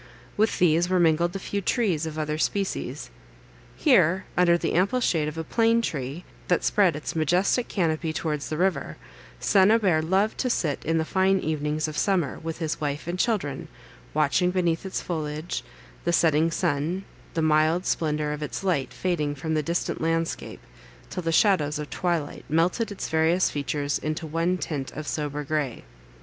With 0.35 0.57
these 0.57 0.89
were 0.89 0.99
mingled 0.99 1.35
a 1.35 1.37
few 1.37 1.61
trees 1.61 2.07
of 2.07 2.17
other 2.17 2.39
species. 2.39 3.11
Here, 3.75 4.25
under 4.35 4.57
the 4.57 4.73
ample 4.73 4.99
shade 4.99 5.27
of 5.27 5.37
a 5.37 5.43
plane 5.43 5.79
tree, 5.83 6.25
that 6.47 6.63
spread 6.63 6.95
its 6.95 7.15
majestic 7.15 7.67
canopy 7.67 8.11
towards 8.11 8.49
the 8.49 8.57
river, 8.57 8.97
St. 9.39 9.71
Aubert 9.71 10.03
loved 10.05 10.39
to 10.39 10.49
sit 10.49 10.83
in 10.83 10.97
the 10.97 11.05
fine 11.05 11.39
evenings 11.39 11.87
of 11.87 11.95
summer, 11.95 12.39
with 12.41 12.57
his 12.57 12.81
wife 12.81 13.07
and 13.07 13.19
children, 13.19 13.67
watching, 14.15 14.49
beneath 14.49 14.87
its 14.87 15.01
foliage, 15.01 15.63
the 16.03 16.11
setting 16.11 16.49
sun, 16.49 17.05
the 17.35 17.43
mild 17.43 17.85
splendour 17.85 18.31
of 18.31 18.41
its 18.41 18.63
light 18.63 18.91
fading 18.91 19.35
from 19.35 19.53
the 19.53 19.61
distant 19.61 20.01
landscape, 20.01 20.61
till 21.11 21.21
the 21.21 21.31
shadows 21.31 21.77
of 21.77 21.91
twilight 21.91 22.43
melted 22.49 22.91
its 22.91 23.07
various 23.07 23.51
features 23.51 23.99
into 23.99 24.25
one 24.25 24.57
tint 24.57 24.91
of 24.93 25.07
sober 25.07 25.43
grey. 25.43 25.83